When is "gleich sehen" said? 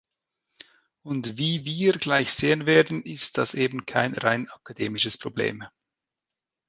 1.93-2.65